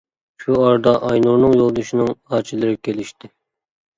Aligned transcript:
شۇ 0.43 0.53
ئارىدا 0.61 0.93
ئاينۇرنىڭ 1.09 1.53
يولدىشىنىڭ 1.59 2.09
ئاچىلىرى 2.37 2.79
كېلىشتى. 2.89 3.29